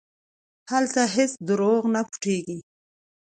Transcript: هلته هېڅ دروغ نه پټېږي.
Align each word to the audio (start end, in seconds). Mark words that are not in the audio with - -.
هلته 0.71 1.01
هېڅ 1.15 1.31
دروغ 1.47 1.81
نه 1.93 2.01
پټېږي. 2.09 2.59